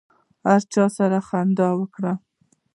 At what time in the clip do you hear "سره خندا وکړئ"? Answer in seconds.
0.97-2.15